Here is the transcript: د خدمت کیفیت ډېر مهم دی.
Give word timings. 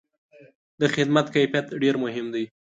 د 0.79 0.81
خدمت 0.95 1.25
کیفیت 1.35 1.67
ډېر 1.81 1.95
مهم 2.03 2.25
دی. 2.33 2.45